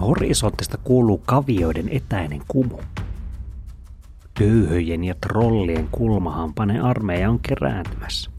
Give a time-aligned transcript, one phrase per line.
[0.00, 2.78] Horisontista kuuluu kavioiden etäinen kumu.
[4.38, 8.30] Töyhöjen ja trollien kulmahampainen armeija on kerääntymässä.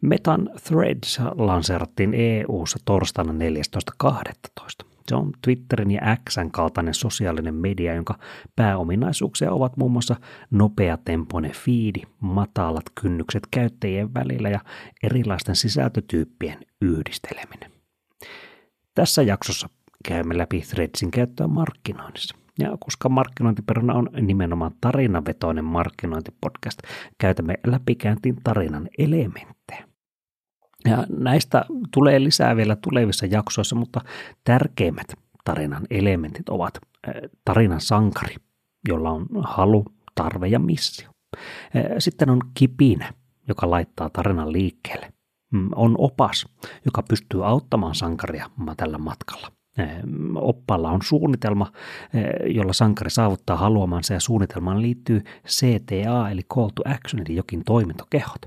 [0.00, 4.86] Metan Threads lanseerattiin EU-ssa torstaina 14.12.
[5.08, 8.18] Se on Twitterin ja Xn kaltainen sosiaalinen media, jonka
[8.56, 10.16] pääominaisuuksia ovat muun muassa
[10.50, 14.60] nopeatempoinen fiidi, matalat kynnykset käyttäjien välillä ja
[15.02, 17.70] erilaisten sisältötyyppien yhdisteleminen.
[18.94, 19.68] Tässä jaksossa
[20.08, 22.36] käymme läpi Threadsin käyttöä markkinoinnissa.
[22.58, 26.78] Ja koska markkinointiperuna on nimenomaan tarinavetoinen markkinointipodcast,
[27.18, 29.88] käytämme läpikäyntiin tarinan elementtejä.
[30.84, 34.00] Ja näistä tulee lisää vielä tulevissa jaksoissa, mutta
[34.44, 35.06] tärkeimmät
[35.44, 36.78] tarinan elementit ovat
[37.44, 38.34] tarinan sankari,
[38.88, 39.84] jolla on halu,
[40.14, 41.08] tarve ja missio.
[41.98, 43.12] Sitten on kipinä,
[43.48, 45.12] joka laittaa tarinan liikkeelle.
[45.52, 46.46] Mm, on opas,
[46.84, 49.48] joka pystyy auttamaan sankaria tällä matkalla.
[50.34, 51.72] Oppaalla on suunnitelma,
[52.46, 58.46] jolla sankari saavuttaa haluamansa ja suunnitelmaan liittyy CTA eli Call to Action eli jokin toimintokehot.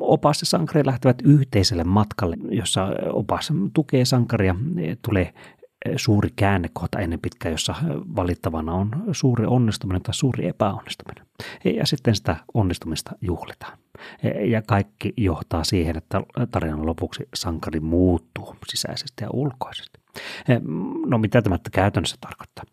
[0.00, 4.54] Opas ja sankari lähtevät yhteiselle matkalle, jossa opas tukee sankaria,
[5.02, 5.34] tulee
[5.96, 7.74] suuri käännekohta ennen pitkää, jossa
[8.16, 11.26] valittavana on suuri onnistuminen tai suuri epäonnistuminen.
[11.64, 13.78] Ja sitten sitä onnistumista juhlitaan.
[14.44, 20.01] Ja kaikki johtaa siihen, että tarinan lopuksi sankari muuttuu sisäisesti ja ulkoisesti.
[21.06, 22.64] No mitä tämä käytännössä tarkoittaa?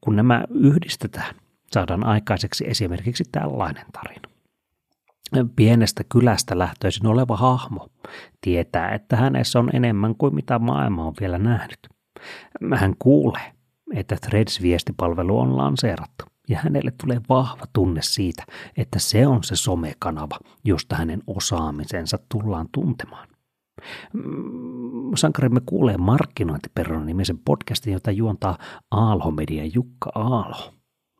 [0.00, 1.34] Kun nämä yhdistetään,
[1.72, 4.28] saadaan aikaiseksi esimerkiksi tällainen tarina.
[5.56, 7.88] Pienestä kylästä lähtöisin oleva hahmo
[8.40, 11.78] tietää, että hänessä on enemmän kuin mitä maailma on vielä nähnyt.
[12.74, 13.52] Hän kuulee,
[13.94, 18.44] että Threads-viestipalvelu on lanseerattu ja hänelle tulee vahva tunne siitä,
[18.76, 23.28] että se on se somekanava, josta hänen osaamisensa tullaan tuntemaan.
[24.12, 28.58] Mm, sankarimme kuulee markkinointiperron nimisen podcastin, jota juontaa
[28.90, 30.72] Aalho Media Jukka Aalho.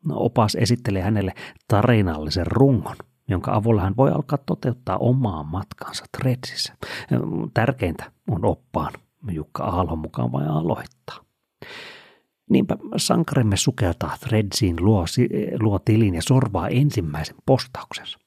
[0.05, 1.33] No, opas esittelee hänelle
[1.67, 2.95] tarinallisen rungon–
[3.27, 6.77] jonka avulla hän voi alkaa toteuttaa omaa matkansa Threadsissä.
[7.53, 8.93] Tärkeintä on oppaan
[9.31, 11.25] Jukka Aallon mukaan vai aloittaa.
[12.49, 15.05] Niinpä sankarimme sukeltaa Threadsiin, luo,
[15.59, 18.19] luo tilin ja sorvaa ensimmäisen postauksensa.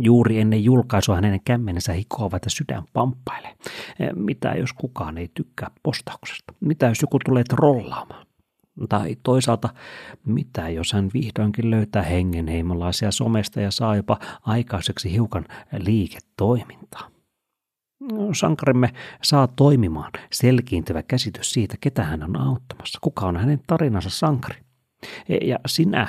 [0.00, 3.54] Juuri ennen julkaisua hänen kämmenensä hikoavat ja sydän pamppailee.
[4.14, 6.52] Mitä jos kukaan ei tykkää postauksesta?
[6.60, 8.26] Mitä jos joku tulee trollaamaan?
[8.88, 9.68] Tai toisaalta,
[10.26, 15.44] mitä jos hän vihdoinkin löytää hengenheimolaisia somesta ja saa jopa aikaiseksi hiukan
[15.78, 17.10] liiketoimintaa?
[18.00, 24.10] No, sankarimme saa toimimaan selkiintyvä käsitys siitä, ketä hän on auttamassa, kuka on hänen tarinansa
[24.10, 24.60] sankari.
[25.28, 26.08] E, ja sinä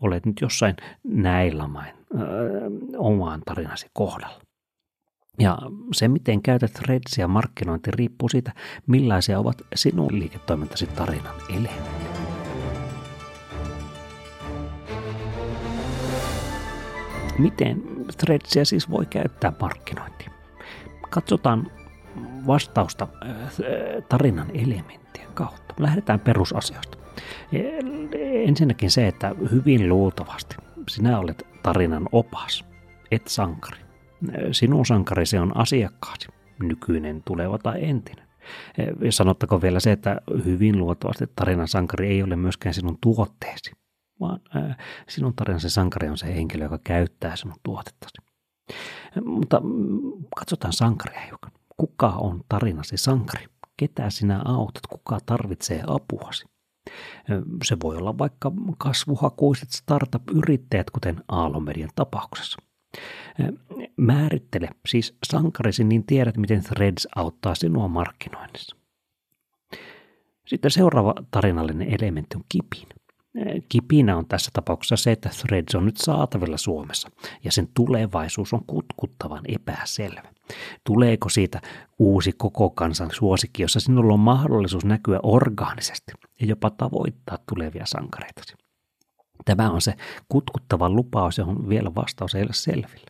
[0.00, 1.99] olet nyt jossain näillä main
[2.96, 4.40] omaan tarinasi kohdalla.
[5.38, 5.58] Ja
[5.92, 8.52] se, miten käytät Threadsia markkinointi, riippuu siitä,
[8.86, 12.10] millaisia ovat sinun liiketoimintasi tarinan elementit.
[17.38, 17.82] Miten
[18.18, 20.30] Threadsia siis voi käyttää markkinointiin?
[21.10, 21.70] Katsotaan
[22.46, 23.32] vastausta äh,
[24.08, 25.74] tarinan elementtien kautta.
[25.78, 26.98] Lähdetään perusasioista.
[28.22, 30.56] Ensinnäkin se, että hyvin luultavasti
[30.88, 32.64] sinä olet tarinan opas,
[33.10, 33.78] et sankari.
[34.52, 36.28] Sinun sankarisi on asiakkaasi,
[36.62, 38.28] nykyinen, tuleva tai entinen.
[39.00, 43.72] Ja sanottako vielä se, että hyvin luultavasti tarinan sankari ei ole myöskään sinun tuotteesi,
[44.20, 44.76] vaan ää,
[45.08, 48.14] sinun tarinasi sankari on se henkilö, joka käyttää sinun tuotettasi.
[49.24, 50.00] Mutta mm,
[50.36, 51.52] katsotaan sankaria hiukan.
[51.76, 53.46] Kuka on tarinasi sankari?
[53.76, 54.86] Ketä sinä autat?
[54.88, 56.49] Kuka tarvitsee apuasi?
[57.64, 62.58] Se voi olla vaikka kasvuhakuiset startup-yrittäjät, kuten Aalomedian tapauksessa.
[63.96, 68.76] Määrittele siis sankarisi, niin tiedät, miten Threads auttaa sinua markkinoinnissa.
[70.46, 72.88] Sitten seuraava tarinallinen elementti on kipin.
[73.68, 77.10] Kipinä on tässä tapauksessa se, että Threads on nyt saatavilla Suomessa
[77.44, 80.32] ja sen tulevaisuus on kutkuttavan epäselvä.
[80.84, 81.60] Tuleeko siitä
[81.98, 88.54] uusi koko kansan suosikki, jossa sinulla on mahdollisuus näkyä orgaanisesti ja jopa tavoittaa tulevia sankareitasi?
[89.44, 89.94] Tämä on se
[90.28, 93.06] kutkuttava lupaus, johon vielä vastaus ei ole selvillä.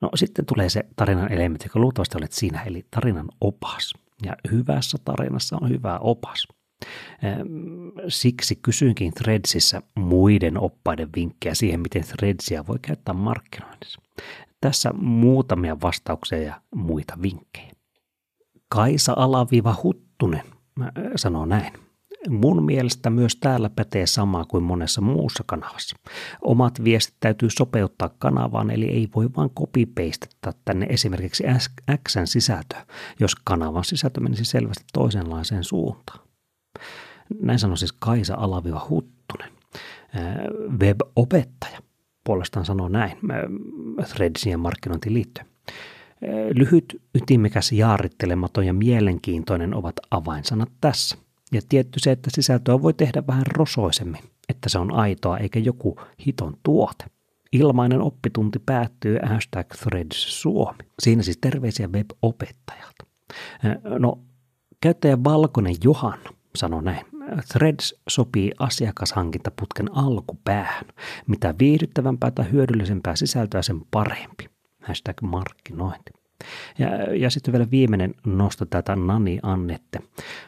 [0.00, 3.94] No sitten tulee se tarinan elementti, joka luultavasti olet siinä, eli tarinan opas.
[4.22, 6.46] Ja hyvässä tarinassa on hyvä opas–
[8.08, 14.00] Siksi kysyinkin Threadsissä muiden oppaiden vinkkejä siihen, miten Threadsia voi käyttää markkinoinnissa.
[14.60, 17.72] Tässä muutamia vastauksia ja muita vinkkejä.
[18.68, 20.42] Kaisa Alaviva Huttunen
[21.16, 21.72] sanoo näin.
[22.28, 25.96] Mun mielestä myös täällä pätee sama kuin monessa muussa kanavassa.
[26.42, 31.44] Omat viestit täytyy sopeuttaa kanavaan, eli ei voi vain copy-pastetta tänne esimerkiksi
[32.08, 32.86] Xn sisältöä,
[33.20, 36.20] jos kanavan sisältö menisi selvästi toisenlaiseen suuntaan.
[37.42, 39.52] Näin sanoi siis Kaisa Alaviva Huttunen,
[40.80, 41.82] web-opettaja.
[42.30, 43.18] Puolestaan sanoo näin
[44.14, 45.46] Threadsien markkinointiin liittyen.
[46.54, 51.16] Lyhyt, ytimekäs, jaarittelematon ja mielenkiintoinen ovat avainsanat tässä–
[51.52, 56.00] ja tietty se, että sisältöä voi tehdä vähän rosoisemmin, että se on aitoa eikä joku
[56.26, 57.04] hiton tuote.
[57.52, 60.78] Ilmainen oppitunti päättyy hashtag Threads Suomi.
[61.02, 63.06] Siinä siis terveisiä web-opettajalta.
[63.98, 64.18] No,
[64.80, 67.06] käyttäjä Valkoinen Johanna sanoi näin.
[67.52, 70.84] Threads sopii asiakashankintaputken alkupäähän.
[71.26, 74.50] Mitä viihdyttävämpää tai hyödyllisempää sisältöä, sen parempi.
[74.82, 76.12] Hashtag markkinointi.
[76.78, 79.98] Ja, ja sitten vielä viimeinen nosto tätä Nani Annette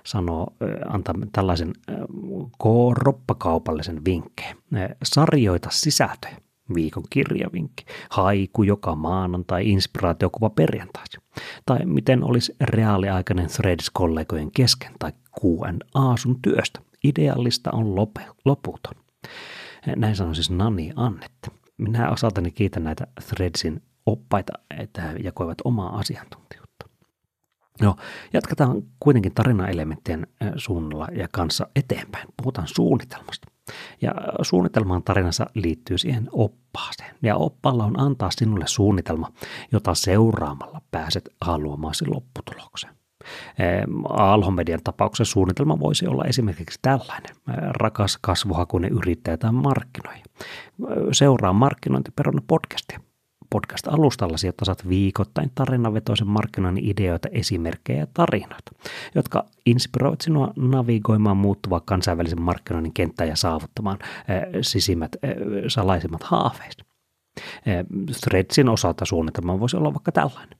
[0.04, 0.54] sanoo,
[0.88, 1.72] antaa tällaisen
[2.92, 4.56] roppakaupallisen vinkkeen.
[5.02, 6.36] Sarjoita sisältöjä
[6.74, 11.22] viikon kirjavinkki, haiku joka maanantai, inspiraatiokuva perjantaisin.
[11.66, 16.80] Tai miten olisi reaaliaikainen Threads-kollegojen kesken tai Q&A sun työstä.
[17.04, 18.94] Idealista on lope, loputon.
[19.96, 21.50] Näin sanoi siis Nani Annette.
[21.78, 26.86] Minä osaltani kiitän näitä Threadsin oppaita, että jakoivat omaa asiantuntijuutta.
[27.80, 27.96] No,
[28.32, 30.26] jatketaan kuitenkin tarinaelementtien
[30.56, 32.28] suunnalla ja kanssa eteenpäin.
[32.36, 33.46] Puhutaan suunnitelmasta.
[34.02, 37.14] Ja suunnitelmaan tarinassa liittyy siihen oppaaseen.
[37.22, 39.32] Ja oppaalla on antaa sinulle suunnitelma,
[39.72, 42.94] jota seuraamalla pääset haluamaasi lopputulokseen.
[44.08, 47.36] Alhomedian tapauksessa suunnitelma voisi olla esimerkiksi tällainen.
[47.68, 50.14] Rakas kasvuhakuinen yrittäjä tai markkinoi.
[51.12, 53.00] Seuraa markkinointiperuna podcastia
[53.52, 58.72] podcast-alustallasi, jotta saat viikoittain tarinavetoisen markkinoinnin ideoita, esimerkkejä ja tarinoita,
[59.14, 65.30] jotka inspiroivat sinua navigoimaan muuttuvaa kansainvälisen markkinoinnin kenttää ja saavuttamaan äh, sisimmät, äh,
[65.68, 66.76] salaisimmat haaveet.
[66.78, 67.84] Äh,
[68.24, 70.58] Threadsin osalta suunnitelma voisi olla vaikka tällainen.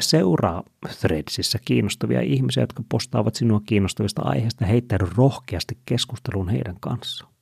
[0.00, 0.62] Seuraa
[1.00, 7.32] Threadsissä kiinnostavia ihmisiä, jotka postaavat sinua kiinnostavista aiheista ja heittäydy rohkeasti keskusteluun heidän kanssaan.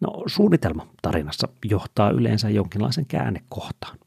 [0.00, 3.98] No suunnitelma tarinassa johtaa yleensä jonkinlaisen käännekohtaan.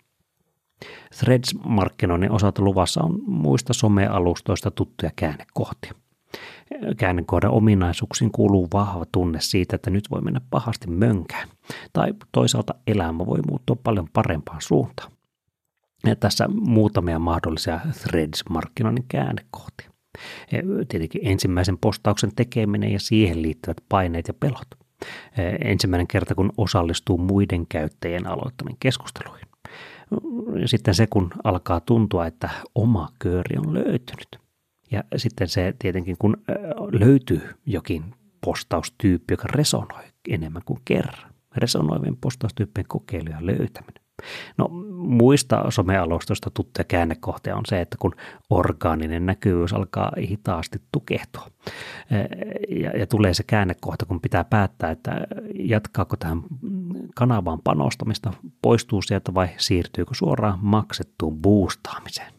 [1.20, 5.94] Threads-markkinoinnin osalta luvassa on muista somealustoista tuttuja käännekohtia.
[6.98, 11.50] Käännekohdan ominaisuuksiin kuuluu vahva tunne siitä, että nyt voi mennä pahasti mönkään,
[11.94, 15.12] tai toisaalta elämä voi muuttua paljon parempaan suuntaan.
[16.06, 19.90] Ja tässä muutamia mahdollisia Threads-markkinoinnin käännekohtia.
[20.88, 24.68] Tietenkin ensimmäisen postauksen tekeminen ja siihen liittyvät paineet ja pelot–
[25.62, 29.48] ensimmäinen kerta, kun osallistuu muiden käyttäjien aloittamiin keskusteluihin.
[30.66, 34.40] Sitten se, kun alkaa tuntua, että oma kööri on löytynyt.
[34.92, 36.38] Ja sitten se tietenkin, kun
[36.92, 38.04] löytyy jokin
[38.42, 41.32] postaustyyppi, joka resonoi enemmän kuin kerran.
[41.56, 44.05] Resonoivien postaustyyppien kokeilu ja löytäminen.
[44.58, 48.16] No muista somealustoista tuttuja käännekohtia on se, että kun
[48.50, 51.48] orgaaninen näkyvyys alkaa hitaasti tukehtua
[52.70, 55.12] ja, ja tulee se käännekohta, kun pitää päättää, että
[55.60, 56.42] jatkaako tähän
[57.16, 62.34] kanavaan panostamista, poistuu sieltä vai siirtyykö suoraan maksettuun boostaamiseen.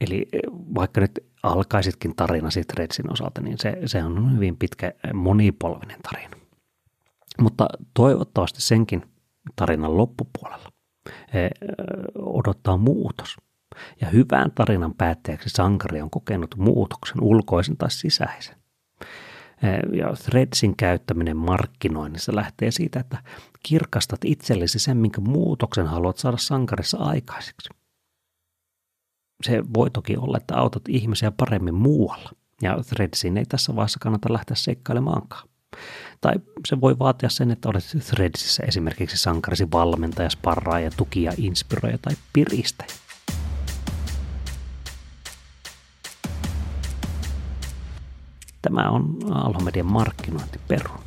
[0.00, 0.28] Eli
[0.74, 6.36] vaikka nyt alkaisitkin tarinasi Threadsin osalta, niin se, se on hyvin pitkä monipolvinen tarina.
[7.40, 9.02] Mutta toivottavasti senkin
[9.56, 10.68] tarinan loppupuolella
[12.16, 13.36] odottaa muutos.
[14.00, 18.56] Ja hyvän tarinan päätteeksi sankari on kokenut muutoksen ulkoisen tai sisäisen.
[19.92, 23.18] Ja Threadsin käyttäminen markkinoinnissa lähtee siitä, että
[23.62, 27.68] kirkastat itsellesi sen, minkä muutoksen haluat saada sankarissa aikaiseksi.
[29.42, 32.30] Se voi toki olla, että autat ihmisiä paremmin muualla,
[32.62, 35.49] ja Threadsin ei tässä vaiheessa kannata lähteä seikkailemaankaan.
[36.20, 36.34] Tai
[36.68, 42.90] se voi vaatia sen, että olet Threadsissä esimerkiksi sankarisi valmentaja, sparraaja, tukija, inspiroija tai piristäjä.
[48.62, 51.00] Tämä on Alhomedian markkinointiperun.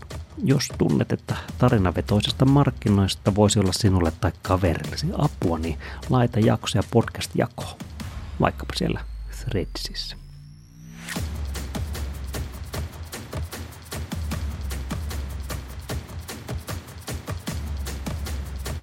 [0.44, 5.80] Jos tunnet, että tarinavetoisesta markkinoista voisi olla sinulle tai kaverillesi apua, niin
[6.10, 7.78] laita jakso ja podcast jakoon,
[8.40, 9.02] vaikkapa siellä
[9.44, 10.23] Threadsissä.